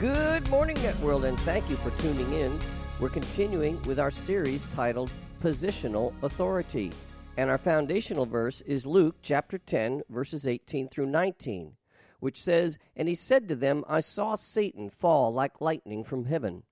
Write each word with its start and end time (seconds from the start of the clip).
Good 0.00 0.48
morning, 0.48 0.76
Networld, 0.78 1.28
and 1.28 1.38
thank 1.40 1.68
you 1.68 1.76
for 1.76 1.90
tuning 2.00 2.32
in. 2.32 2.58
We're 3.00 3.10
continuing 3.10 3.82
with 3.82 4.00
our 4.00 4.10
series 4.10 4.64
titled 4.72 5.10
Positional 5.42 6.14
Authority. 6.22 6.90
And 7.36 7.50
our 7.50 7.58
foundational 7.58 8.24
verse 8.24 8.62
is 8.62 8.86
Luke 8.86 9.16
chapter 9.20 9.58
10, 9.58 10.04
verses 10.08 10.48
18 10.48 10.88
through 10.88 11.04
19, 11.04 11.74
which 12.18 12.40
says, 12.40 12.78
And 12.96 13.08
he 13.08 13.14
said 13.14 13.46
to 13.48 13.54
them, 13.54 13.84
I 13.86 14.00
saw 14.00 14.36
Satan 14.36 14.88
fall 14.88 15.34
like 15.34 15.60
lightning 15.60 16.02
from 16.02 16.24
heaven. 16.24 16.62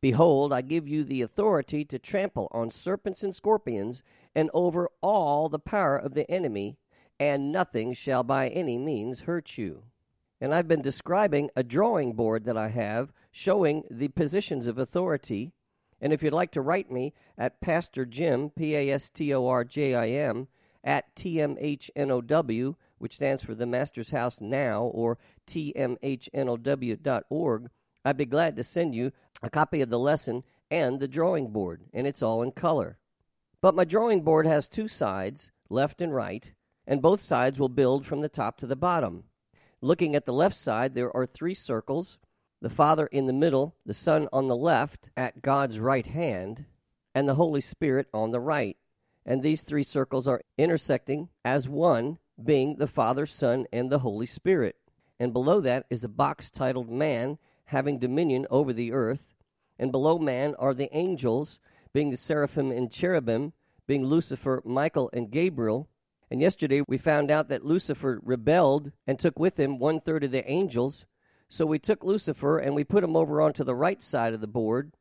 Behold, 0.00 0.50
I 0.50 0.62
give 0.62 0.88
you 0.88 1.04
the 1.04 1.20
authority 1.20 1.84
to 1.84 1.98
trample 1.98 2.48
on 2.52 2.70
serpents 2.70 3.22
and 3.22 3.34
scorpions, 3.34 4.02
and 4.34 4.48
over 4.54 4.88
all 5.02 5.50
the 5.50 5.58
power 5.58 5.98
of 5.98 6.14
the 6.14 6.30
enemy, 6.30 6.78
and 7.20 7.52
nothing 7.52 7.92
shall 7.92 8.22
by 8.22 8.48
any 8.48 8.78
means 8.78 9.20
hurt 9.20 9.58
you. 9.58 9.82
And 10.42 10.52
I've 10.52 10.66
been 10.66 10.82
describing 10.82 11.50
a 11.54 11.62
drawing 11.62 12.14
board 12.14 12.46
that 12.46 12.56
I 12.56 12.70
have 12.70 13.12
showing 13.30 13.84
the 13.88 14.08
positions 14.08 14.66
of 14.66 14.76
authority. 14.76 15.52
And 16.00 16.12
if 16.12 16.20
you'd 16.20 16.32
like 16.32 16.50
to 16.50 16.60
write 16.60 16.90
me 16.90 17.14
at 17.38 17.60
Pastor 17.60 18.04
Jim, 18.04 18.50
P 18.50 18.74
A 18.74 18.90
S 18.90 19.08
T 19.08 19.32
O 19.32 19.46
R 19.46 19.62
J 19.62 19.94
I 19.94 20.08
M, 20.08 20.48
at 20.82 21.14
TMHNOW, 21.14 22.74
which 22.98 23.14
stands 23.14 23.44
for 23.44 23.54
the 23.54 23.66
Master's 23.66 24.10
House 24.10 24.40
Now, 24.40 24.82
or 24.82 25.16
TMHNOW.org, 25.46 26.10
I'd 28.04 28.16
be 28.16 28.24
glad 28.26 28.56
to 28.56 28.64
send 28.64 28.96
you 28.96 29.12
a 29.44 29.50
copy 29.50 29.80
of 29.80 29.90
the 29.90 29.98
lesson 30.00 30.42
and 30.72 30.98
the 30.98 31.06
drawing 31.06 31.52
board, 31.52 31.82
and 31.94 32.04
it's 32.04 32.20
all 32.20 32.42
in 32.42 32.50
color. 32.50 32.98
But 33.60 33.76
my 33.76 33.84
drawing 33.84 34.22
board 34.22 34.48
has 34.48 34.66
two 34.66 34.88
sides, 34.88 35.52
left 35.68 36.00
and 36.00 36.12
right, 36.12 36.52
and 36.84 37.00
both 37.00 37.20
sides 37.20 37.60
will 37.60 37.68
build 37.68 38.04
from 38.04 38.22
the 38.22 38.28
top 38.28 38.56
to 38.58 38.66
the 38.66 38.74
bottom. 38.74 39.22
Looking 39.84 40.14
at 40.14 40.26
the 40.26 40.32
left 40.32 40.54
side, 40.54 40.94
there 40.94 41.14
are 41.14 41.26
three 41.26 41.54
circles 41.54 42.18
the 42.60 42.70
Father 42.70 43.06
in 43.06 43.26
the 43.26 43.32
middle, 43.32 43.74
the 43.84 43.92
Son 43.92 44.28
on 44.32 44.46
the 44.46 44.56
left 44.56 45.10
at 45.16 45.42
God's 45.42 45.80
right 45.80 46.06
hand, 46.06 46.64
and 47.12 47.28
the 47.28 47.34
Holy 47.34 47.60
Spirit 47.60 48.06
on 48.14 48.30
the 48.30 48.38
right. 48.38 48.76
And 49.26 49.42
these 49.42 49.62
three 49.62 49.82
circles 49.82 50.28
are 50.28 50.42
intersecting 50.56 51.28
as 51.44 51.68
one, 51.68 52.18
being 52.42 52.76
the 52.76 52.86
Father, 52.86 53.26
Son, 53.26 53.66
and 53.72 53.90
the 53.90 53.98
Holy 53.98 54.26
Spirit. 54.26 54.76
And 55.18 55.32
below 55.32 55.60
that 55.60 55.86
is 55.90 56.04
a 56.04 56.08
box 56.08 56.48
titled 56.48 56.88
Man, 56.88 57.38
having 57.66 57.98
dominion 57.98 58.46
over 58.48 58.72
the 58.72 58.92
earth. 58.92 59.34
And 59.76 59.90
below 59.90 60.16
man 60.16 60.54
are 60.60 60.74
the 60.74 60.94
angels, 60.96 61.58
being 61.92 62.10
the 62.10 62.16
seraphim 62.16 62.70
and 62.70 62.92
cherubim, 62.92 63.52
being 63.88 64.04
Lucifer, 64.04 64.62
Michael, 64.64 65.10
and 65.12 65.32
Gabriel. 65.32 65.88
And 66.32 66.40
yesterday 66.40 66.80
we 66.88 66.96
found 66.96 67.30
out 67.30 67.50
that 67.50 67.62
Lucifer 67.62 68.18
rebelled 68.24 68.90
and 69.06 69.18
took 69.18 69.38
with 69.38 69.60
him 69.60 69.78
one 69.78 70.00
third 70.00 70.24
of 70.24 70.30
the 70.30 70.50
angels. 70.50 71.04
So 71.50 71.66
we 71.66 71.78
took 71.78 72.02
Lucifer 72.02 72.56
and 72.58 72.74
we 72.74 72.84
put 72.84 73.04
him 73.04 73.14
over 73.16 73.42
onto 73.42 73.62
the 73.62 73.74
right 73.74 74.02
side 74.02 74.32
of 74.32 74.40
the 74.40 74.46
board, 74.46 74.94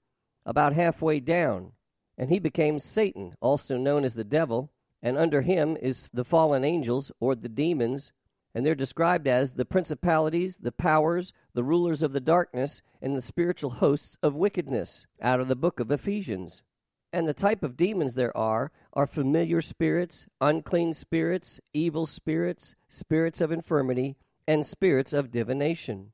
about 0.45 0.73
halfway 0.73 1.21
down. 1.21 1.71
And 2.17 2.29
he 2.29 2.37
became 2.37 2.79
Satan, 2.79 3.35
also 3.39 3.77
known 3.77 4.03
as 4.03 4.15
the 4.15 4.25
devil. 4.25 4.73
And 5.01 5.17
under 5.17 5.39
him 5.39 5.77
is 5.81 6.09
the 6.13 6.25
fallen 6.25 6.65
angels, 6.65 7.13
or 7.21 7.33
the 7.33 7.47
demons. 7.47 8.11
And 8.53 8.65
they're 8.65 8.75
described 8.75 9.25
as 9.25 9.53
the 9.53 9.63
principalities, 9.63 10.57
the 10.57 10.73
powers, 10.73 11.31
the 11.53 11.63
rulers 11.63 12.03
of 12.03 12.11
the 12.11 12.19
darkness, 12.19 12.81
and 13.01 13.15
the 13.15 13.21
spiritual 13.21 13.69
hosts 13.69 14.17
of 14.21 14.35
wickedness, 14.35 15.07
out 15.21 15.39
of 15.39 15.47
the 15.47 15.55
book 15.55 15.79
of 15.79 15.91
Ephesians. 15.91 16.61
And 17.13 17.27
the 17.27 17.33
type 17.33 17.61
of 17.61 17.75
demons 17.75 18.15
there 18.15 18.35
are 18.37 18.71
are 18.93 19.05
familiar 19.05 19.61
spirits, 19.61 20.27
unclean 20.39 20.93
spirits, 20.93 21.59
evil 21.73 22.05
spirits, 22.05 22.75
spirits 22.87 23.41
of 23.41 23.51
infirmity, 23.51 24.15
and 24.47 24.65
spirits 24.65 25.11
of 25.11 25.31
divination. 25.31 26.13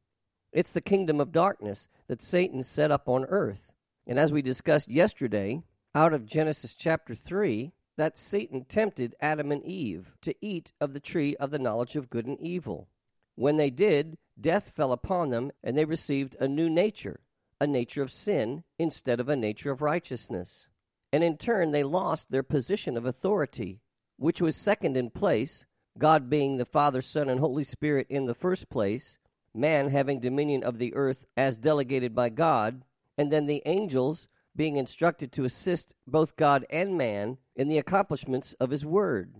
It's 0.51 0.73
the 0.73 0.81
kingdom 0.81 1.19
of 1.19 1.31
darkness 1.31 1.87
that 2.07 2.23
Satan 2.23 2.63
set 2.63 2.91
up 2.91 3.07
on 3.07 3.25
earth. 3.25 3.71
And 4.07 4.17
as 4.17 4.31
we 4.31 4.41
discussed 4.41 4.89
yesterday, 4.89 5.61
out 5.93 6.13
of 6.13 6.25
Genesis 6.25 6.73
chapter 6.73 7.13
3, 7.13 7.73
that 7.95 8.17
Satan 8.17 8.65
tempted 8.65 9.15
Adam 9.19 9.51
and 9.51 9.63
Eve 9.63 10.13
to 10.21 10.33
eat 10.41 10.71
of 10.81 10.93
the 10.93 10.99
tree 10.99 11.35
of 11.35 11.51
the 11.51 11.59
knowledge 11.59 11.95
of 11.95 12.09
good 12.09 12.25
and 12.25 12.39
evil. 12.39 12.87
When 13.35 13.57
they 13.57 13.69
did, 13.69 14.17
death 14.39 14.69
fell 14.69 14.91
upon 14.91 15.29
them, 15.29 15.51
and 15.63 15.77
they 15.77 15.85
received 15.85 16.35
a 16.39 16.47
new 16.47 16.69
nature, 16.69 17.19
a 17.61 17.67
nature 17.67 18.01
of 18.01 18.11
sin 18.11 18.63
instead 18.79 19.19
of 19.19 19.29
a 19.29 19.35
nature 19.35 19.71
of 19.71 19.81
righteousness 19.81 20.67
and 21.11 21.23
in 21.23 21.37
turn 21.37 21.71
they 21.71 21.83
lost 21.83 22.31
their 22.31 22.43
position 22.43 22.97
of 22.97 23.05
authority, 23.05 23.79
which 24.17 24.41
was 24.41 24.55
second 24.55 24.97
in 24.97 25.09
place, 25.09 25.65
God 25.97 26.29
being 26.29 26.57
the 26.57 26.65
Father, 26.65 27.01
Son, 27.01 27.29
and 27.29 27.39
Holy 27.39 27.63
Spirit 27.63 28.07
in 28.09 28.25
the 28.25 28.35
first 28.35 28.69
place, 28.69 29.17
man 29.53 29.89
having 29.89 30.19
dominion 30.19 30.63
of 30.63 30.77
the 30.77 30.93
earth 30.93 31.25
as 31.35 31.57
delegated 31.57 32.13
by 32.13 32.29
God, 32.29 32.83
and 33.17 33.31
then 33.31 33.45
the 33.45 33.63
angels 33.65 34.27
being 34.55 34.75
instructed 34.75 35.31
to 35.31 35.45
assist 35.45 35.93
both 36.05 36.35
God 36.35 36.65
and 36.69 36.97
man 36.97 37.37
in 37.55 37.67
the 37.67 37.77
accomplishments 37.77 38.53
of 38.59 38.71
his 38.71 38.85
word. 38.85 39.35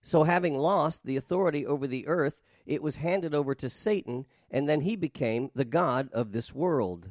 So, 0.00 0.24
having 0.24 0.56
lost 0.56 1.04
the 1.04 1.16
authority 1.16 1.66
over 1.66 1.86
the 1.86 2.06
earth, 2.06 2.42
it 2.64 2.82
was 2.82 2.96
handed 2.96 3.34
over 3.34 3.54
to 3.56 3.68
Satan, 3.68 4.26
and 4.50 4.68
then 4.68 4.82
he 4.82 4.94
became 4.94 5.50
the 5.54 5.64
God 5.64 6.08
of 6.12 6.32
this 6.32 6.54
world. 6.54 7.10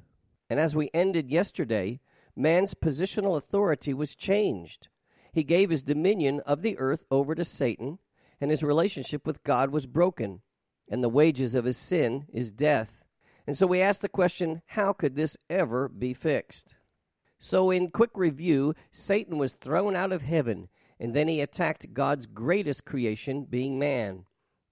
And 0.49 0.59
as 0.59 0.75
we 0.75 0.89
ended 0.93 1.29
yesterday, 1.29 1.99
man's 2.37 2.73
positional 2.73 3.35
authority 3.35 3.93
was 3.93 4.15
changed. 4.15 4.87
He 5.33 5.43
gave 5.43 5.69
his 5.69 5.83
dominion 5.83 6.41
of 6.41 6.61
the 6.61 6.77
earth 6.77 7.05
over 7.11 7.35
to 7.35 7.43
Satan, 7.43 7.99
and 8.39 8.51
his 8.51 8.63
relationship 8.63 9.25
with 9.25 9.43
God 9.43 9.71
was 9.71 9.85
broken, 9.85 10.41
and 10.89 11.03
the 11.03 11.09
wages 11.09 11.55
of 11.55 11.65
his 11.65 11.77
sin 11.77 12.25
is 12.31 12.51
death. 12.51 13.03
And 13.45 13.57
so 13.57 13.65
we 13.65 13.81
ask 13.81 14.01
the 14.01 14.09
question 14.09 14.61
how 14.67 14.93
could 14.93 15.15
this 15.15 15.37
ever 15.49 15.87
be 15.87 16.13
fixed? 16.13 16.75
So, 17.39 17.69
in 17.69 17.91
quick 17.91 18.11
review, 18.15 18.73
Satan 18.89 19.37
was 19.37 19.53
thrown 19.53 19.95
out 19.95 20.11
of 20.11 20.23
heaven, 20.23 20.69
and 20.99 21.13
then 21.13 21.27
he 21.27 21.39
attacked 21.39 21.93
God's 21.93 22.25
greatest 22.25 22.83
creation, 22.83 23.43
being 23.43 23.77
man. 23.77 24.25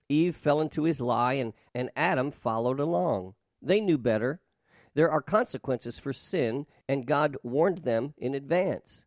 Eve 0.09 0.35
fell 0.35 0.59
into 0.61 0.83
his 0.83 0.99
lie, 0.99 1.33
and, 1.33 1.53
and 1.75 1.91
Adam 1.95 2.31
followed 2.31 2.79
along. 2.79 3.35
They 3.61 3.81
knew 3.81 3.99
better. 3.99 4.39
There 4.95 5.11
are 5.11 5.21
consequences 5.21 5.99
for 5.99 6.13
sin, 6.13 6.65
and 6.87 7.05
God 7.05 7.37
warned 7.43 7.79
them 7.79 8.13
in 8.17 8.33
advance. 8.33 9.05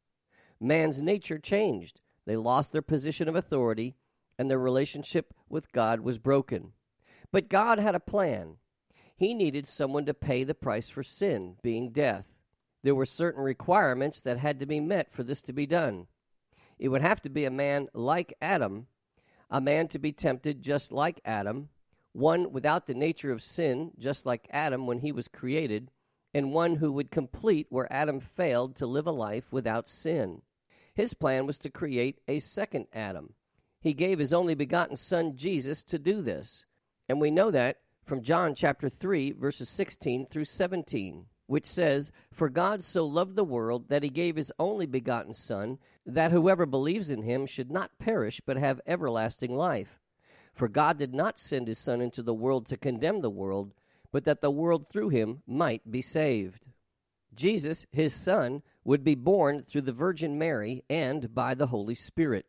Man's 0.61 1.00
nature 1.00 1.38
changed. 1.38 2.00
They 2.26 2.37
lost 2.37 2.73
their 2.73 2.82
position 2.82 3.29
of 3.29 3.35
authority, 3.35 3.96
and 4.38 4.50
their 4.50 4.58
relationship 4.58 5.32
with 5.49 5.73
God 5.73 6.00
was 6.00 6.19
broken. 6.19 6.73
But 7.32 7.49
God 7.49 7.79
had 7.79 7.94
a 7.94 8.00
plan. 8.00 8.56
He 9.17 9.35
needed 9.35 9.67
someone 9.67 10.05
to 10.05 10.14
pay 10.14 10.44
the 10.44 10.55
price 10.55 10.90
for 10.90 11.02
sin, 11.02 11.56
being 11.62 11.90
death. 11.90 12.37
There 12.82 12.94
were 12.94 13.06
certain 13.06 13.43
requirements 13.43 14.20
that 14.20 14.38
had 14.38 14.61
to 14.61 14.67
be 14.67 14.81
met 14.81 15.11
for 15.11 15.23
this 15.23 15.43
to 15.43 15.52
be 15.52 15.67
done. 15.67 16.06
It 16.79 16.88
would 16.88 17.02
have 17.02 17.20
to 17.23 17.31
be 17.31 17.44
a 17.44 17.50
man 17.50 17.88
like 17.94 18.35
Adam, 18.40 18.87
a 19.50 19.61
man 19.61 19.88
to 19.88 19.99
be 19.99 20.12
tempted 20.12 20.62
just 20.62 20.93
like 20.93 21.20
Adam, 21.25 21.70
one 22.12 22.52
without 22.52 22.87
the 22.87 22.94
nature 22.94 23.32
of 23.32 23.43
sin, 23.43 23.93
just 23.99 24.26
like 24.26 24.49
Adam 24.50 24.87
when 24.87 25.00
he 25.00 25.12
was 25.12 25.28
created, 25.28 25.90
and 26.34 26.52
one 26.52 26.76
who 26.76 26.93
would 26.93 27.10
complete 27.10 27.66
where 27.70 27.93
Adam 27.93 28.20
failed 28.20 28.76
to 28.76 28.87
live 28.87 29.06
a 29.06 29.12
life 29.12 29.52
without 29.52 29.88
sin. 29.88 30.43
His 30.94 31.14
plan 31.14 31.46
was 31.46 31.58
to 31.58 31.70
create 31.70 32.20
a 32.26 32.38
second 32.40 32.87
Adam. 32.93 33.34
He 33.81 33.94
gave 33.94 34.19
his 34.19 34.32
only 34.32 34.55
begotten 34.55 34.96
Son, 34.96 35.37
Jesus, 35.37 35.82
to 35.84 35.99
do 35.99 36.20
this. 36.22 36.64
And 37.08 37.20
we 37.20 37.31
know 37.31 37.50
that 37.50 37.78
from 38.05 38.22
John 38.22 38.54
chapter 38.54 38.88
3, 38.88 39.32
verses 39.32 39.69
16 39.69 40.26
through 40.26 40.46
17. 40.46 41.26
which 41.49 41.64
says, 41.64 42.12
For 42.31 42.49
God 42.50 42.84
so 42.84 43.06
loved 43.06 43.34
the 43.34 43.43
world 43.43 43.88
that 43.88 44.02
he 44.02 44.11
gave 44.11 44.37
his 44.37 44.52
only 44.58 44.87
begotten 44.87 45.32
Son, 45.32 45.78
that 46.04 46.31
whoever 46.31 46.66
believes 46.66 47.11
in 47.11 47.22
him 47.22 47.46
should 47.46 47.70
not 47.70 47.99
perish 47.99 48.40
but 48.44 48.58
have 48.58 48.81
everlasting 48.87 49.56
life. 49.56 49.98
For 50.58 50.66
God 50.66 50.99
did 50.99 51.14
not 51.14 51.38
send 51.38 51.69
his 51.69 51.78
Son 51.78 52.00
into 52.00 52.20
the 52.20 52.34
world 52.34 52.66
to 52.66 52.76
condemn 52.76 53.20
the 53.20 53.31
world, 53.31 53.75
but 54.10 54.25
that 54.25 54.40
the 54.40 54.50
world 54.50 54.88
through 54.88 55.10
him 55.10 55.44
might 55.46 55.88
be 55.88 56.02
saved. 56.02 56.66
Jesus, 57.32 57.87
his 57.93 58.12
Son, 58.12 58.64
would 58.82 59.05
be 59.05 59.14
born 59.14 59.62
through 59.62 59.82
the 59.82 59.93
Virgin 59.93 60.37
Mary 60.37 60.82
and 60.90 61.32
by 61.32 61.55
the 61.55 61.69
Holy 61.69 61.94
Spirit. 61.94 62.44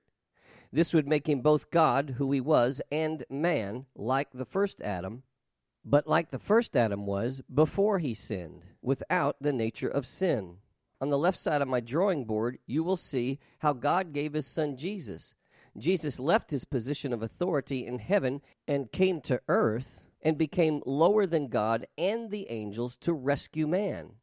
This 0.74 0.92
would 0.92 1.08
make 1.08 1.30
him 1.30 1.42
both 1.42 1.70
God, 1.70 2.16
who 2.18 2.32
he 2.32 2.42
was, 2.42 2.82
and 2.92 3.24
man, 3.30 3.86
like 3.96 4.32
the 4.34 4.44
first 4.44 4.82
Adam, 4.82 5.22
but 5.86 6.08
like 6.08 6.32
the 6.32 6.40
first 6.40 6.76
Adam 6.76 7.06
was 7.06 7.44
before 7.54 8.00
he 8.00 8.16
sinned, 8.16 8.66
without 8.82 9.36
the 9.40 9.54
nature 9.54 9.88
of 9.88 10.08
sin. 10.08 10.58
On 11.00 11.10
the 11.10 11.18
left 11.20 11.38
side 11.38 11.62
of 11.62 11.68
my 11.68 11.80
drawing 11.80 12.26
board, 12.26 12.58
you 12.66 12.84
will 12.84 12.98
see 12.98 13.38
how 13.60 13.74
God 13.74 14.14
gave 14.14 14.34
his 14.34 14.48
son 14.48 14.78
Jesus. 14.78 15.36
Jesus 15.78 16.20
left 16.20 16.52
his 16.52 16.66
position 16.66 17.14
of 17.14 17.22
authority 17.22 17.86
in 17.86 18.00
heaven 18.00 18.42
and 18.68 18.92
came 18.92 19.22
to 19.22 19.42
earth 19.48 20.02
and 20.22 20.38
became 20.38 20.82
lower 20.86 21.26
than 21.26 21.48
God 21.48 21.88
and 21.98 22.30
the 22.30 22.50
angels 22.50 22.96
to 22.98 23.14
rescue 23.14 23.68
man. 23.68 24.14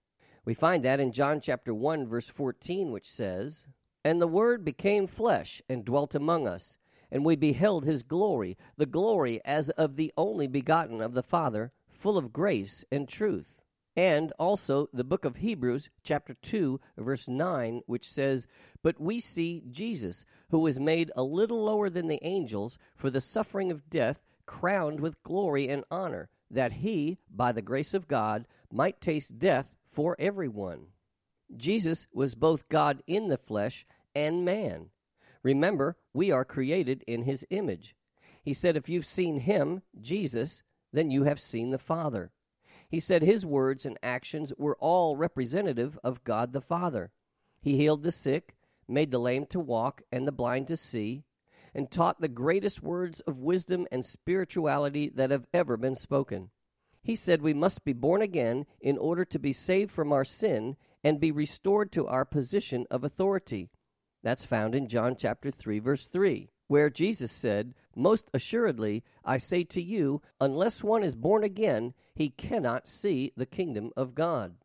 We 0.44 0.54
find 0.54 0.84
that 0.84 1.00
in 1.00 1.12
John 1.12 1.40
chapter 1.40 1.74
1 1.74 2.06
verse 2.06 2.28
14 2.28 2.92
which 2.92 3.10
says, 3.10 3.66
"And 4.04 4.20
the 4.20 4.28
word 4.28 4.64
became 4.64 5.06
flesh 5.06 5.62
and 5.68 5.84
dwelt 5.84 6.14
among 6.14 6.46
us, 6.46 6.78
and 7.10 7.24
we 7.24 7.36
beheld 7.36 7.84
his 7.84 8.02
glory, 8.02 8.56
the 8.76 8.86
glory 8.86 9.44
as 9.44 9.70
of 9.70 9.96
the 9.96 10.12
only 10.16 10.46
begotten 10.46 11.00
of 11.00 11.14
the 11.14 11.22
Father, 11.22 11.72
full 11.88 12.18
of 12.18 12.32
grace 12.32 12.84
and 12.92 13.08
truth." 13.08 13.62
And 13.96 14.32
also 14.38 14.88
the 14.92 15.04
book 15.04 15.24
of 15.24 15.36
Hebrews 15.36 15.88
chapter 16.02 16.34
2 16.34 16.78
verse 16.98 17.28
9 17.28 17.82
which 17.86 18.10
says, 18.10 18.46
"But 18.82 19.00
we 19.00 19.20
see 19.20 19.62
Jesus, 19.70 20.26
who 20.50 20.58
was 20.58 20.78
made 20.78 21.10
a 21.16 21.22
little 21.22 21.64
lower 21.64 21.88
than 21.88 22.06
the 22.06 22.22
angels 22.22 22.78
for 22.94 23.10
the 23.10 23.22
suffering 23.22 23.70
of 23.70 23.88
death, 23.88 24.26
crowned 24.44 25.00
with 25.00 25.22
glory 25.22 25.68
and 25.68 25.84
honor, 25.90 26.28
that 26.50 26.74
he, 26.74 27.18
by 27.30 27.52
the 27.52 27.62
grace 27.62 27.94
of 27.94 28.06
God, 28.06 28.46
might 28.70 29.00
taste 29.00 29.38
death 29.38 29.76
for 29.84 30.14
everyone. 30.18 30.88
Jesus 31.56 32.06
was 32.12 32.34
both 32.34 32.68
God 32.68 33.02
in 33.06 33.28
the 33.28 33.38
flesh 33.38 33.86
and 34.14 34.44
man. 34.44 34.90
Remember, 35.42 35.96
we 36.12 36.30
are 36.30 36.44
created 36.44 37.04
in 37.06 37.22
his 37.22 37.46
image. 37.50 37.94
He 38.42 38.52
said, 38.52 38.76
If 38.76 38.88
you've 38.88 39.06
seen 39.06 39.40
him, 39.40 39.82
Jesus, 40.00 40.62
then 40.92 41.10
you 41.10 41.24
have 41.24 41.40
seen 41.40 41.70
the 41.70 41.78
Father. 41.78 42.30
He 42.88 43.00
said 43.00 43.22
his 43.22 43.44
words 43.44 43.84
and 43.84 43.98
actions 44.02 44.52
were 44.56 44.76
all 44.80 45.16
representative 45.16 45.98
of 46.04 46.24
God 46.24 46.52
the 46.52 46.60
Father. 46.60 47.10
He 47.60 47.76
healed 47.76 48.02
the 48.02 48.12
sick, 48.12 48.54
made 48.88 49.10
the 49.10 49.18
lame 49.18 49.46
to 49.46 49.60
walk, 49.60 50.02
and 50.12 50.26
the 50.26 50.32
blind 50.32 50.68
to 50.68 50.76
see, 50.76 51.24
and 51.74 51.90
taught 51.90 52.20
the 52.20 52.28
greatest 52.28 52.82
words 52.82 53.20
of 53.20 53.38
wisdom 53.38 53.86
and 53.90 54.04
spirituality 54.04 55.10
that 55.14 55.30
have 55.30 55.46
ever 55.52 55.76
been 55.76 55.96
spoken. 55.96 56.50
He 57.02 57.14
said 57.14 57.42
we 57.42 57.54
must 57.54 57.84
be 57.84 57.92
born 57.92 58.22
again 58.22 58.66
in 58.80 58.98
order 58.98 59.24
to 59.26 59.38
be 59.38 59.52
saved 59.52 59.90
from 59.90 60.12
our 60.12 60.24
sin 60.24 60.76
and 61.04 61.20
be 61.20 61.30
restored 61.30 61.92
to 61.92 62.06
our 62.06 62.24
position 62.24 62.86
of 62.90 63.04
authority. 63.04 63.68
That's 64.22 64.44
found 64.44 64.74
in 64.74 64.88
John 64.88 65.16
chapter 65.16 65.50
3 65.50 65.78
verse 65.78 66.08
3, 66.08 66.48
where 66.66 66.90
Jesus 66.90 67.30
said, 67.30 67.74
"Most 67.98 68.28
assuredly, 68.34 69.02
I 69.24 69.38
say 69.38 69.64
to 69.64 69.80
you, 69.80 70.20
unless 70.38 70.84
one 70.84 71.02
is 71.02 71.16
born 71.16 71.42
again, 71.42 71.94
he 72.14 72.28
cannot 72.28 72.86
see 72.86 73.32
the 73.36 73.46
kingdom 73.46 73.90
of 73.96 74.14
God." 74.14 74.58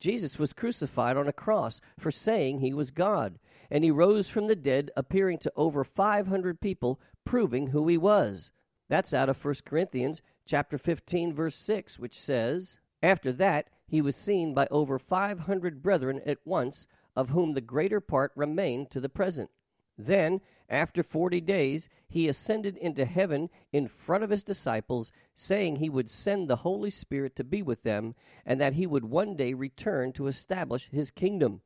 Jesus 0.00 0.38
was 0.38 0.52
crucified 0.52 1.16
on 1.16 1.28
a 1.28 1.32
cross 1.32 1.80
for 1.98 2.10
saying 2.10 2.60
he 2.60 2.72
was 2.72 2.90
God, 2.90 3.38
and 3.70 3.84
he 3.84 3.90
rose 3.90 4.28
from 4.28 4.46
the 4.46 4.56
dead 4.56 4.90
appearing 4.96 5.38
to 5.38 5.52
over 5.56 5.84
500 5.84 6.60
people, 6.60 6.98
proving 7.24 7.68
who 7.68 7.86
he 7.86 7.98
was. 7.98 8.50
That's 8.88 9.14
out 9.14 9.28
of 9.28 9.36
1 9.36 9.64
Corinthians 9.64 10.22
chapter 10.46 10.78
15 10.78 11.32
verse 11.32 11.56
6 11.56 11.98
which 11.98 12.20
says, 12.20 12.80
"After 13.02 13.32
that 13.34 13.68
he 13.86 14.00
was 14.00 14.16
seen 14.16 14.54
by 14.54 14.66
over 14.70 14.98
500 14.98 15.82
brethren 15.82 16.20
at 16.26 16.46
once, 16.46 16.86
of 17.14 17.30
whom 17.30 17.52
the 17.52 17.60
greater 17.60 18.00
part 18.00 18.32
remain 18.34 18.86
to 18.86 19.00
the 19.00 19.08
present." 19.08 19.50
Then, 19.96 20.40
after 20.68 21.02
40 21.02 21.40
days, 21.40 21.88
he 22.08 22.28
ascended 22.28 22.76
into 22.78 23.04
heaven 23.04 23.50
in 23.72 23.86
front 23.86 24.24
of 24.24 24.30
his 24.30 24.42
disciples, 24.42 25.12
saying 25.34 25.76
he 25.76 25.90
would 25.90 26.10
send 26.10 26.48
the 26.48 26.56
Holy 26.56 26.90
Spirit 26.90 27.36
to 27.36 27.44
be 27.44 27.62
with 27.62 27.82
them 27.82 28.14
and 28.44 28.60
that 28.60 28.74
he 28.74 28.86
would 28.86 29.04
one 29.04 29.36
day 29.36 29.54
return 29.54 30.12
to 30.12 30.26
establish 30.26 30.88
his 30.90 31.10
kingdom. 31.10 31.60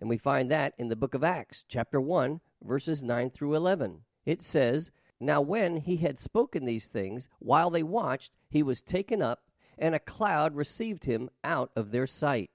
And 0.00 0.08
we 0.08 0.18
find 0.18 0.50
that 0.50 0.74
in 0.78 0.88
the 0.88 0.96
book 0.96 1.14
of 1.14 1.24
Acts, 1.24 1.64
chapter 1.68 2.00
1, 2.00 2.40
verses 2.62 3.02
9 3.02 3.30
through 3.30 3.54
11. 3.54 4.00
It 4.24 4.42
says, 4.42 4.90
now, 5.20 5.40
when 5.40 5.78
he 5.78 5.96
had 5.96 6.18
spoken 6.18 6.64
these 6.64 6.88
things, 6.88 7.28
while 7.38 7.70
they 7.70 7.82
watched, 7.82 8.32
he 8.50 8.62
was 8.62 8.82
taken 8.82 9.22
up, 9.22 9.44
and 9.78 9.94
a 9.94 10.00
cloud 10.00 10.54
received 10.54 11.04
him 11.04 11.30
out 11.42 11.70
of 11.76 11.90
their 11.90 12.06
sight. 12.06 12.50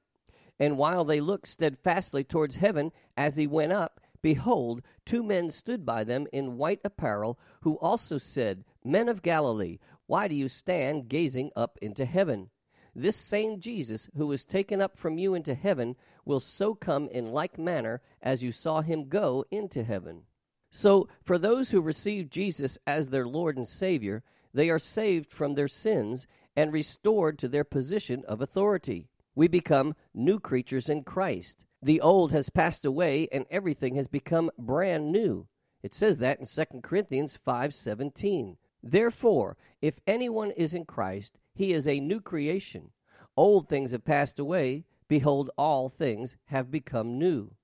And 0.59 0.77
while 0.77 1.05
they 1.05 1.21
looked 1.21 1.47
steadfastly 1.47 2.23
towards 2.23 2.57
heaven 2.57 2.91
as 3.15 3.37
he 3.37 3.47
went 3.47 3.71
up, 3.71 4.01
behold, 4.21 4.81
two 5.05 5.23
men 5.23 5.49
stood 5.49 5.85
by 5.85 6.03
them 6.03 6.27
in 6.31 6.57
white 6.57 6.81
apparel, 6.83 7.39
who 7.61 7.77
also 7.79 8.17
said, 8.17 8.63
Men 8.83 9.09
of 9.09 9.21
Galilee, 9.21 9.79
why 10.07 10.27
do 10.27 10.35
you 10.35 10.47
stand 10.47 11.09
gazing 11.09 11.51
up 11.55 11.77
into 11.81 12.05
heaven? 12.05 12.49
This 12.95 13.15
same 13.15 13.59
Jesus, 13.59 14.09
who 14.15 14.27
was 14.27 14.45
taken 14.45 14.81
up 14.81 14.97
from 14.97 15.17
you 15.17 15.33
into 15.33 15.53
heaven, 15.53 15.95
will 16.25 16.39
so 16.39 16.73
come 16.73 17.07
in 17.09 17.27
like 17.27 17.57
manner 17.57 18.01
as 18.21 18.43
you 18.43 18.51
saw 18.51 18.81
him 18.81 19.07
go 19.07 19.45
into 19.51 19.83
heaven. 19.83 20.23
So, 20.71 21.07
for 21.23 21.37
those 21.37 21.71
who 21.71 21.81
receive 21.81 22.29
Jesus 22.29 22.77
as 22.85 23.09
their 23.09 23.27
Lord 23.27 23.57
and 23.57 23.67
Savior, 23.67 24.23
they 24.53 24.69
are 24.69 24.79
saved 24.79 25.31
from 25.31 25.53
their 25.53 25.67
sins 25.67 26.27
and 26.55 26.73
restored 26.73 27.39
to 27.39 27.47
their 27.47 27.63
position 27.63 28.23
of 28.27 28.41
authority. 28.41 29.08
We 29.39 29.47
become 29.47 29.95
new 30.13 30.37
creatures 30.37 30.89
in 30.89 31.05
Christ. 31.05 31.65
The 31.81 32.01
old 32.01 32.33
has 32.33 32.49
passed 32.49 32.83
away 32.83 33.29
and 33.31 33.45
everything 33.49 33.95
has 33.95 34.09
become 34.09 34.51
brand 34.59 35.13
new. 35.13 35.47
It 35.81 35.93
says 35.93 36.17
that 36.17 36.41
in 36.41 36.45
2 36.45 36.81
Corinthians 36.81 37.37
5:17. 37.37 38.57
Therefore, 38.83 39.55
if 39.81 40.01
anyone 40.05 40.51
is 40.51 40.73
in 40.73 40.83
Christ, 40.83 41.39
he 41.53 41.71
is 41.71 41.87
a 41.87 42.01
new 42.01 42.19
creation. 42.19 42.91
Old 43.37 43.69
things 43.69 43.91
have 43.91 44.03
passed 44.03 44.39
away; 44.39 44.83
behold 45.07 45.51
all 45.57 45.87
things 45.87 46.35
have 46.47 46.69
become 46.69 47.17
new. 47.17 47.55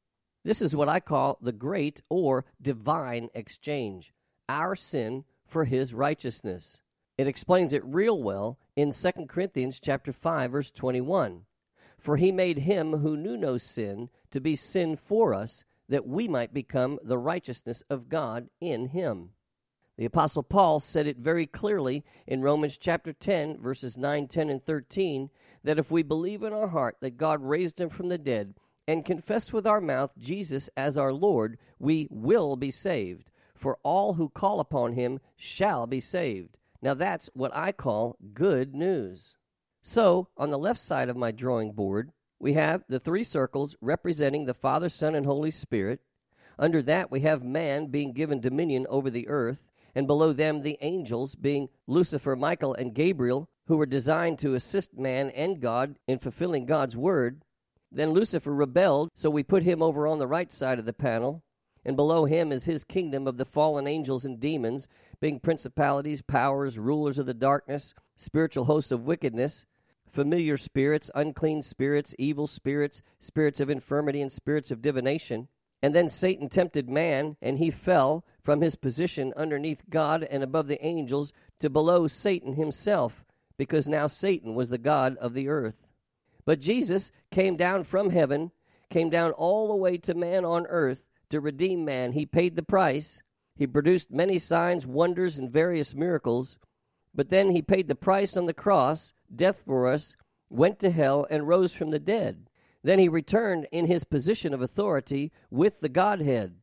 This 0.46 0.62
is 0.62 0.78
what 0.78 0.88
I 0.88 1.02
call 1.02 1.38
the 1.42 1.52
great 1.52 2.02
or 2.08 2.46
divine 2.62 3.28
exchange 3.34 4.14
our 4.48 4.78
sin 4.78 5.26
for 5.46 5.66
his 5.66 5.94
righteousness. 5.94 6.80
It 7.18 7.28
explains 7.28 7.74
it 7.74 7.84
real 7.84 8.24
well 8.24 8.60
in 8.78 8.94
2 8.94 9.26
Corinthians 9.28 9.82
chapter 9.82 10.14
5 10.14 10.52
verse 10.54 10.72
21. 10.72 11.46
For 12.06 12.18
he 12.18 12.32
made 12.32 12.60
him 12.60 12.98
who 12.98 13.18
knew 13.18 13.36
no 13.36 13.58
sin 13.58 14.12
to 14.30 14.40
be 14.40 14.56
sin 14.56 14.96
for 14.96 15.34
us 15.34 15.66
that 15.90 16.06
we 16.06 16.28
might 16.28 16.54
become 16.54 17.00
the 17.04 17.18
righteousness 17.18 17.82
of 17.90 18.10
God 18.10 18.48
in 18.62 18.90
him. 18.90 19.32
The 19.98 20.06
apostle 20.06 20.44
Paul 20.44 20.80
said 20.80 21.08
it 21.08 21.18
very 21.18 21.48
clearly 21.48 22.04
in 22.28 22.44
Romans 22.44 22.78
chapter 22.78 23.12
10 23.12 23.58
verses 23.58 23.98
9, 23.98 24.28
10 24.28 24.52
and 24.52 24.64
13 24.64 25.32
that 25.64 25.80
if 25.80 25.90
we 25.90 26.04
believe 26.04 26.44
in 26.44 26.54
our 26.54 26.68
heart 26.68 26.98
that 27.02 27.18
God 27.18 27.42
raised 27.42 27.82
him 27.82 27.90
from 27.90 28.10
the 28.10 28.20
dead, 28.20 28.54
and 28.88 29.04
confess 29.04 29.52
with 29.52 29.66
our 29.66 29.82
mouth 29.82 30.16
Jesus 30.16 30.70
as 30.78 31.00
our 31.00 31.12
Lord, 31.12 31.58
we 31.80 32.08
will 32.12 32.56
be 32.56 32.70
saved. 32.70 33.32
For 33.56 33.80
all 33.82 34.14
who 34.14 34.30
call 34.30 34.60
upon 34.60 34.94
him 34.94 35.22
shall 35.36 35.88
be 35.88 36.02
saved. 36.02 36.60
Now 36.84 36.94
that's 36.94 37.32
what 37.34 37.50
I 37.56 37.72
call 37.72 38.16
good 38.36 38.76
news. 38.76 39.34
So, 39.88 40.30
on 40.36 40.50
the 40.50 40.58
left 40.58 40.80
side 40.80 41.10
of 41.10 41.16
my 41.16 41.30
drawing 41.30 41.72
board, 41.72 42.12
we 42.40 42.54
have 42.54 42.84
the 42.90 43.00
three 43.00 43.24
circles 43.24 43.76
representing 43.80 44.46
the 44.46 44.56
Father, 44.56 44.90
Son, 44.90 45.14
and 45.14 45.28
Holy 45.28 45.52
Spirit. 45.52 46.00
Under 46.58 46.82
that, 46.82 47.12
we 47.12 47.20
have 47.20 47.44
man 47.44 47.86
being 47.92 48.12
given 48.12 48.42
dominion 48.42 48.88
over 48.90 49.12
the 49.12 49.28
earth, 49.28 49.68
and 49.94 50.08
below 50.08 50.34
them, 50.34 50.64
the 50.64 50.80
angels 50.82 51.36
being 51.36 51.70
Lucifer, 51.86 52.36
Michael, 52.36 52.74
and 52.74 52.96
Gabriel, 52.96 53.48
who 53.68 53.78
were 53.78 53.86
designed 53.86 54.40
to 54.40 54.56
assist 54.56 54.98
man 54.98 55.30
and 55.30 55.62
God 55.62 56.00
in 56.08 56.18
fulfilling 56.18 56.66
God's 56.66 56.98
word. 56.98 57.44
Then 57.92 58.10
Lucifer 58.10 58.56
rebelled, 58.56 59.12
so 59.14 59.30
we 59.30 59.44
put 59.44 59.62
him 59.62 59.84
over 59.84 60.08
on 60.08 60.18
the 60.18 60.28
right 60.28 60.52
side 60.52 60.80
of 60.80 60.86
the 60.86 60.94
panel. 60.94 61.44
And 61.86 61.96
below 61.96 62.26
him 62.26 62.52
is 62.52 62.66
his 62.66 62.84
kingdom 62.84 63.28
of 63.28 63.38
the 63.38 63.46
fallen 63.46 63.86
angels 63.86 64.26
and 64.26 64.40
demons, 64.40 64.88
being 65.22 65.40
principalities, 65.40 66.24
powers, 66.24 66.80
rulers 66.80 67.20
of 67.20 67.28
the 67.28 67.36
darkness, 67.36 67.94
spiritual 68.16 68.66
hosts 68.66 68.92
of 68.92 69.06
wickedness, 69.06 69.68
familiar 70.16 70.56
spirits, 70.56 71.12
unclean 71.14 71.62
spirits, 71.62 72.16
evil 72.18 72.48
spirits, 72.48 73.02
spirits 73.20 73.60
of 73.60 73.70
infirmity, 73.70 74.22
and 74.22 74.32
spirits 74.32 74.72
of 74.72 74.82
divination. 74.82 75.50
And 75.84 75.94
then 75.94 76.08
Satan 76.08 76.48
tempted 76.48 76.90
man, 76.90 77.36
and 77.42 77.58
he 77.58 77.70
fell 77.70 78.26
from 78.42 78.62
his 78.62 78.78
position 78.78 79.34
underneath 79.36 79.84
God 79.90 80.24
and 80.24 80.42
above 80.42 80.68
the 80.68 80.84
angels 80.84 81.34
to 81.60 81.70
below 81.70 82.08
Satan 82.08 82.54
himself, 82.54 83.26
because 83.58 83.88
now 83.88 84.08
Satan 84.08 84.56
was 84.56 84.70
the 84.70 84.78
God 84.78 85.18
of 85.18 85.34
the 85.34 85.50
earth. 85.50 85.86
But 86.46 86.62
Jesus 86.62 87.12
came 87.30 87.58
down 87.58 87.84
from 87.84 88.12
heaven, 88.12 88.52
came 88.90 89.10
down 89.10 89.32
all 89.32 89.68
the 89.68 89.76
way 89.76 89.98
to 89.98 90.14
man 90.14 90.46
on 90.46 90.66
earth 90.68 91.06
to 91.30 91.42
redeem 91.42 91.84
man. 91.84 92.14
He 92.14 92.26
paid 92.26 92.56
the 92.56 92.64
price. 92.64 93.22
He 93.58 93.68
produced 93.68 94.12
many 94.12 94.40
signs, 94.40 94.88
wonders, 94.88 95.38
and 95.38 95.52
various 95.52 95.94
miracles. 95.94 96.58
But 97.14 97.30
then 97.30 97.50
he 97.50 97.62
paid 97.62 97.88
the 97.90 97.96
price 97.96 98.38
on 98.38 98.46
the 98.46 98.54
cross, 98.54 99.14
death 99.34 99.64
for 99.66 99.88
us, 99.88 100.16
went 100.50 100.80
to 100.80 100.90
hell, 100.90 101.26
and 101.30 101.48
rose 101.48 101.76
from 101.76 101.92
the 101.92 102.00
dead. 102.00 102.50
Then 102.84 103.00
he 103.00 103.10
returned 103.10 103.68
in 103.72 103.86
his 103.86 104.04
position 104.04 104.54
of 104.54 104.62
authority 104.62 105.32
with 105.50 105.80
the 105.80 105.90
Godhead 105.90 106.56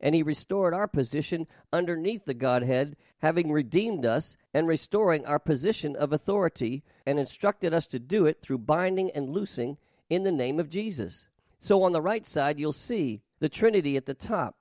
and 0.00 0.14
he 0.14 0.22
restored 0.22 0.74
our 0.74 0.86
position 0.86 1.46
underneath 1.72 2.24
the 2.24 2.34
Godhead, 2.34 2.96
having 3.18 3.50
redeemed 3.50 4.06
us 4.06 4.36
and 4.54 4.68
restoring 4.68 5.26
our 5.26 5.38
position 5.38 5.96
of 5.96 6.12
authority, 6.12 6.82
and 7.04 7.18
instructed 7.18 7.74
us 7.74 7.86
to 7.88 7.98
do 7.98 8.26
it 8.26 8.40
through 8.40 8.58
binding 8.58 9.10
and 9.10 9.30
loosing 9.30 9.76
in 10.08 10.22
the 10.22 10.32
name 10.32 10.60
of 10.60 10.70
Jesus. 10.70 11.26
So 11.58 11.82
on 11.82 11.92
the 11.92 12.00
right 12.00 12.26
side, 12.26 12.60
you'll 12.60 12.72
see 12.72 13.22
the 13.40 13.48
Trinity 13.48 13.96
at 13.96 14.06
the 14.06 14.14
top. 14.14 14.56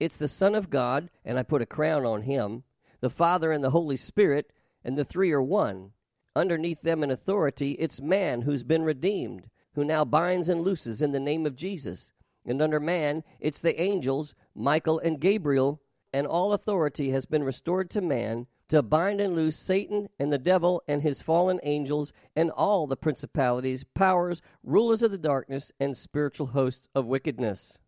It's 0.00 0.16
the 0.16 0.28
Son 0.28 0.54
of 0.54 0.70
God, 0.70 1.10
and 1.24 1.38
I 1.38 1.42
put 1.42 1.62
a 1.62 1.66
crown 1.66 2.04
on 2.04 2.22
him, 2.22 2.64
the 3.00 3.10
Father 3.10 3.52
and 3.52 3.62
the 3.62 3.70
Holy 3.70 3.96
Spirit, 3.96 4.52
and 4.84 4.96
the 4.96 5.04
three 5.04 5.30
are 5.30 5.42
one. 5.42 5.92
Underneath 6.40 6.80
them 6.80 7.04
in 7.04 7.10
authority, 7.10 7.72
it's 7.72 8.00
man 8.00 8.40
who's 8.40 8.62
been 8.62 8.82
redeemed, 8.82 9.50
who 9.74 9.84
now 9.84 10.06
binds 10.06 10.48
and 10.48 10.62
looses 10.62 11.02
in 11.02 11.12
the 11.12 11.20
name 11.20 11.44
of 11.44 11.54
Jesus. 11.54 12.12
And 12.46 12.62
under 12.62 12.80
man, 12.80 13.24
it's 13.40 13.60
the 13.60 13.78
angels, 13.78 14.34
Michael 14.54 14.98
and 15.00 15.20
Gabriel, 15.20 15.82
and 16.14 16.26
all 16.26 16.54
authority 16.54 17.10
has 17.10 17.26
been 17.26 17.44
restored 17.44 17.90
to 17.90 18.00
man 18.00 18.46
to 18.68 18.80
bind 18.80 19.20
and 19.20 19.34
loose 19.34 19.58
Satan 19.58 20.08
and 20.18 20.32
the 20.32 20.38
devil 20.38 20.82
and 20.88 21.02
his 21.02 21.20
fallen 21.20 21.60
angels 21.62 22.10
and 22.34 22.50
all 22.50 22.86
the 22.86 22.96
principalities, 22.96 23.84
powers, 23.94 24.40
rulers 24.64 25.02
of 25.02 25.10
the 25.10 25.18
darkness, 25.18 25.72
and 25.78 25.94
spiritual 25.94 26.46
hosts 26.46 26.88
of 26.94 27.04
wickedness. 27.04 27.78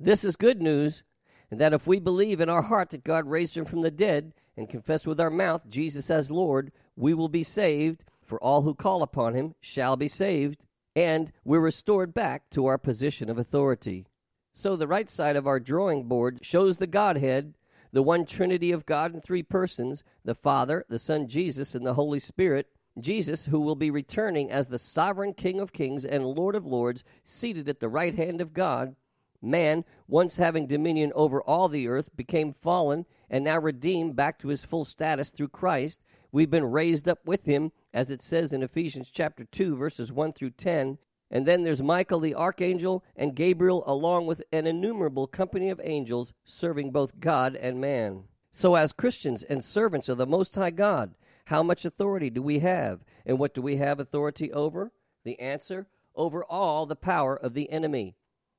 This 0.00 0.24
is 0.24 0.34
good 0.34 0.62
news, 0.62 1.02
and 1.50 1.60
that 1.60 1.74
if 1.74 1.86
we 1.86 2.00
believe 2.00 2.40
in 2.40 2.48
our 2.48 2.62
heart 2.62 2.88
that 2.88 3.04
God 3.04 3.26
raised 3.26 3.54
him 3.54 3.66
from 3.66 3.82
the 3.82 3.90
dead 3.90 4.32
and 4.56 4.66
confess 4.66 5.06
with 5.06 5.20
our 5.20 5.28
mouth 5.28 5.68
Jesus 5.68 6.10
as 6.10 6.30
Lord, 6.30 6.72
we 6.98 7.14
will 7.14 7.28
be 7.28 7.42
saved, 7.42 8.04
for 8.24 8.42
all 8.42 8.62
who 8.62 8.74
call 8.74 9.02
upon 9.02 9.34
him 9.34 9.54
shall 9.60 9.96
be 9.96 10.08
saved 10.08 10.66
and 10.98 11.30
we're 11.44 11.60
restored 11.60 12.12
back 12.12 12.50
to 12.50 12.66
our 12.66 12.76
position 12.76 13.30
of 13.30 13.38
authority. 13.38 14.04
So 14.52 14.74
the 14.74 14.88
right 14.88 15.08
side 15.08 15.36
of 15.36 15.46
our 15.46 15.60
drawing 15.60 16.08
board 16.08 16.40
shows 16.42 16.78
the 16.78 16.88
Godhead, 16.88 17.54
the 17.92 18.02
one 18.02 18.26
Trinity 18.26 18.72
of 18.72 18.84
God 18.84 19.14
in 19.14 19.20
three 19.20 19.44
persons 19.44 20.02
the 20.24 20.34
Father, 20.34 20.84
the 20.88 20.98
Son 20.98 21.28
Jesus, 21.28 21.76
and 21.76 21.86
the 21.86 21.94
Holy 21.94 22.18
Spirit. 22.18 22.66
Jesus, 22.98 23.46
who 23.46 23.60
will 23.60 23.76
be 23.76 23.92
returning 23.92 24.50
as 24.50 24.66
the 24.66 24.78
sovereign 24.78 25.34
King 25.34 25.60
of 25.60 25.72
kings 25.72 26.04
and 26.04 26.26
Lord 26.26 26.56
of 26.56 26.66
lords, 26.66 27.04
seated 27.22 27.68
at 27.68 27.78
the 27.78 27.88
right 27.88 28.16
hand 28.16 28.40
of 28.40 28.52
God. 28.52 28.96
Man, 29.40 29.84
once 30.08 30.38
having 30.38 30.66
dominion 30.66 31.12
over 31.14 31.40
all 31.40 31.68
the 31.68 31.86
earth, 31.86 32.16
became 32.16 32.52
fallen 32.52 33.06
and 33.30 33.44
now 33.44 33.58
redeemed 33.58 34.16
back 34.16 34.38
to 34.38 34.48
his 34.48 34.64
full 34.64 34.84
status 34.84 35.30
through 35.30 35.48
Christ. 35.48 36.02
We've 36.30 36.50
been 36.50 36.70
raised 36.70 37.08
up 37.08 37.20
with 37.24 37.44
him, 37.44 37.72
as 37.92 38.10
it 38.10 38.22
says 38.22 38.52
in 38.52 38.62
Ephesians 38.62 39.10
chapter 39.10 39.44
2, 39.44 39.76
verses 39.76 40.12
1 40.12 40.32
through 40.32 40.50
10. 40.50 40.98
And 41.30 41.46
then 41.46 41.62
there's 41.62 41.82
Michael 41.82 42.20
the 42.20 42.34
archangel 42.34 43.04
and 43.14 43.34
Gabriel, 43.34 43.82
along 43.86 44.26
with 44.26 44.42
an 44.52 44.66
innumerable 44.66 45.26
company 45.26 45.68
of 45.68 45.80
angels 45.84 46.32
serving 46.44 46.90
both 46.90 47.20
God 47.20 47.54
and 47.54 47.80
man. 47.80 48.24
So, 48.50 48.74
as 48.74 48.92
Christians 48.92 49.44
and 49.44 49.62
servants 49.62 50.08
of 50.08 50.16
the 50.16 50.26
Most 50.26 50.54
High 50.54 50.70
God, 50.70 51.14
how 51.46 51.62
much 51.62 51.84
authority 51.84 52.30
do 52.30 52.42
we 52.42 52.60
have? 52.60 53.04
And 53.26 53.38
what 53.38 53.54
do 53.54 53.60
we 53.60 53.76
have 53.76 54.00
authority 54.00 54.52
over? 54.52 54.92
The 55.24 55.38
answer 55.38 55.86
over 56.14 56.44
all 56.44 56.86
the 56.86 56.96
power 56.96 57.36
of 57.36 57.54
the 57.54 57.70
enemy. 57.70 58.16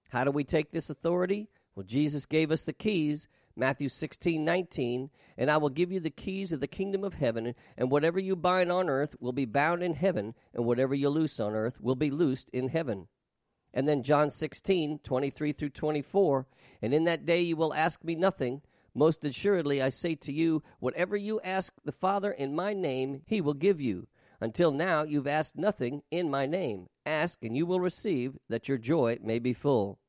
How 0.10 0.24
do 0.24 0.32
we 0.32 0.44
take 0.44 0.72
this 0.72 0.90
authority? 0.90 1.50
Well, 1.76 1.86
Jesus 1.86 2.26
gave 2.26 2.52
us 2.52 2.64
the 2.64 2.74
keys 2.74 3.28
Matthew 3.56 3.90
16, 3.90 4.44
19, 4.44 5.10
and 5.38 5.50
I 5.50 5.58
will 5.58 5.70
give 5.70 5.92
you 5.92 6.00
the 6.00 6.10
keys 6.10 6.52
of 6.52 6.60
the 6.60 6.68
kingdom 6.68 7.04
of 7.04 7.16
heaven, 7.16 7.56
and 7.78 7.90
whatever 7.90 8.20
you 8.20 8.36
bind 8.36 8.72
on 8.72 8.90
earth 8.90 9.16
will 9.20 9.32
be 9.32 9.46
bound 9.46 9.84
in 9.84 9.94
heaven, 9.94 10.36
and 10.54 10.66
whatever 10.66 10.94
you 10.94 11.10
loose 11.10 11.40
on 11.40 11.54
earth 11.54 11.80
will 11.82 11.96
be 11.96 12.12
loosed 12.12 12.50
in 12.50 12.70
heaven. 12.70 13.08
And 13.74 13.88
then 13.88 14.04
John 14.04 14.30
16, 14.30 15.00
23 15.00 15.52
through 15.52 15.70
24, 15.70 16.48
and 16.82 16.94
in 16.94 17.04
that 17.06 17.26
day 17.26 17.42
you 17.42 17.56
will 17.56 17.74
ask 17.74 18.04
me 18.04 18.16
nothing. 18.16 18.62
Most 18.96 19.24
assuredly, 19.24 19.82
I 19.82 19.90
say 19.90 20.16
to 20.16 20.34
you, 20.34 20.64
whatever 20.80 21.16
you 21.16 21.40
ask 21.42 21.74
the 21.86 21.92
Father 21.92 22.32
in 22.32 22.56
my 22.56 22.74
name, 22.74 23.22
he 23.26 23.40
will 23.40 23.54
give 23.54 23.80
you. 23.80 24.08
Until 24.42 24.72
now, 24.72 25.04
you've 25.04 25.28
asked 25.28 25.58
nothing 25.58 26.02
in 26.10 26.30
my 26.30 26.46
name. 26.46 26.88
Ask, 27.06 27.44
and 27.44 27.56
you 27.56 27.66
will 27.66 27.80
receive, 27.80 28.38
that 28.48 28.68
your 28.68 28.78
joy 28.78 29.18
may 29.22 29.38
be 29.38 29.54
full. 29.54 30.00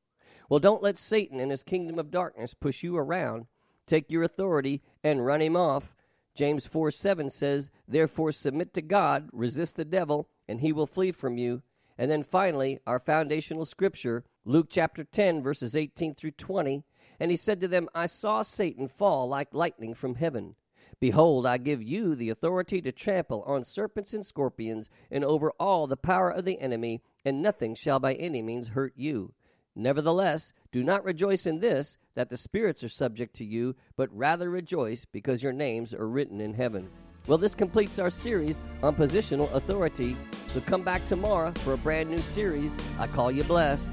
Well, 0.50 0.58
don't 0.58 0.82
let 0.82 0.98
Satan 0.98 1.38
and 1.38 1.52
his 1.52 1.62
kingdom 1.62 1.96
of 2.00 2.10
darkness 2.10 2.54
push 2.54 2.82
you 2.82 2.96
around. 2.96 3.46
Take 3.86 4.10
your 4.10 4.24
authority 4.24 4.82
and 5.02 5.24
run 5.24 5.40
him 5.40 5.56
off. 5.56 5.94
James 6.34 6.66
4 6.66 6.90
7 6.90 7.30
says, 7.30 7.70
Therefore 7.86 8.32
submit 8.32 8.74
to 8.74 8.82
God, 8.82 9.28
resist 9.32 9.76
the 9.76 9.84
devil, 9.84 10.28
and 10.48 10.60
he 10.60 10.72
will 10.72 10.88
flee 10.88 11.12
from 11.12 11.38
you. 11.38 11.62
And 11.96 12.10
then 12.10 12.24
finally, 12.24 12.80
our 12.84 12.98
foundational 12.98 13.64
scripture, 13.64 14.24
Luke 14.44 14.66
chapter 14.68 15.04
10, 15.04 15.40
verses 15.40 15.76
18 15.76 16.14
through 16.14 16.32
20. 16.32 16.82
And 17.20 17.30
he 17.30 17.36
said 17.36 17.60
to 17.60 17.68
them, 17.68 17.88
I 17.94 18.06
saw 18.06 18.42
Satan 18.42 18.88
fall 18.88 19.28
like 19.28 19.54
lightning 19.54 19.94
from 19.94 20.16
heaven. 20.16 20.56
Behold, 20.98 21.46
I 21.46 21.58
give 21.58 21.80
you 21.80 22.16
the 22.16 22.28
authority 22.28 22.82
to 22.82 22.90
trample 22.90 23.44
on 23.44 23.62
serpents 23.62 24.12
and 24.12 24.26
scorpions, 24.26 24.90
and 25.12 25.24
over 25.24 25.52
all 25.60 25.86
the 25.86 25.96
power 25.96 26.30
of 26.30 26.44
the 26.44 26.58
enemy, 26.60 27.02
and 27.24 27.40
nothing 27.40 27.76
shall 27.76 28.00
by 28.00 28.14
any 28.14 28.42
means 28.42 28.68
hurt 28.68 28.94
you. 28.96 29.32
Nevertheless, 29.76 30.52
do 30.72 30.82
not 30.82 31.04
rejoice 31.04 31.46
in 31.46 31.60
this, 31.60 31.96
that 32.14 32.28
the 32.28 32.36
spirits 32.36 32.82
are 32.82 32.88
subject 32.88 33.34
to 33.36 33.44
you, 33.44 33.76
but 33.96 34.14
rather 34.16 34.50
rejoice 34.50 35.04
because 35.04 35.42
your 35.42 35.52
names 35.52 35.94
are 35.94 36.08
written 36.08 36.40
in 36.40 36.54
heaven. 36.54 36.88
Well, 37.26 37.38
this 37.38 37.54
completes 37.54 37.98
our 37.98 38.10
series 38.10 38.60
on 38.82 38.96
positional 38.96 39.52
authority. 39.52 40.16
So 40.48 40.60
come 40.60 40.82
back 40.82 41.06
tomorrow 41.06 41.52
for 41.58 41.74
a 41.74 41.78
brand 41.78 42.10
new 42.10 42.20
series. 42.20 42.76
I 42.98 43.06
call 43.06 43.30
you 43.30 43.44
blessed. 43.44 43.92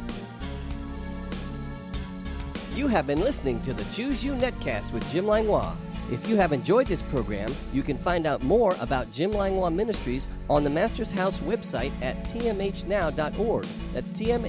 You 2.74 2.88
have 2.88 3.08
been 3.08 3.22
listening 3.22 3.62
to 3.64 3.74
the 3.74 3.84
Choose 3.86 4.24
You 4.24 4.34
Netcast 4.34 4.94
with 4.94 5.08
Jim 5.12 5.26
Langlois. 5.26 5.76
If 6.10 6.30
you 6.30 6.38
have 6.38 6.54
enjoyed 6.54 6.88
this 6.88 7.02
program, 7.02 7.54
you 7.74 7.84
can 7.84 7.98
find 7.98 8.26
out 8.26 8.42
more 8.42 8.78
about 8.80 9.12
Jim 9.12 9.32
Langlois 9.32 9.70
Ministries 9.72 10.26
on 10.50 10.64
the 10.64 10.70
Master's 10.70 11.12
House 11.12 11.40
website 11.40 11.92
at 12.02 12.24
tmhnow.org. 12.24 13.66
That's 13.94 14.12
tmhnow.org. 14.12 14.48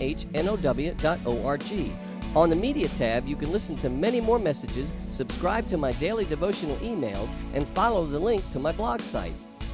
On 2.37 2.51
the 2.51 2.57
Media 2.57 2.89
tab, 2.89 3.27
you 3.27 3.35
can 3.35 3.51
listen 3.51 3.75
to 3.77 3.89
many 3.89 4.21
more 4.21 4.39
messages, 4.39 4.93
subscribe 5.09 5.67
to 5.69 5.77
my 5.77 5.93
daily 5.93 6.27
devotional 6.27 6.77
emails, 6.77 7.35
and 7.55 7.69
follow 7.69 8.07
the 8.07 8.19
link 8.19 8.49
to 8.53 8.61
my 8.61 8.71
blog 8.71 9.01
site. 9.01 9.33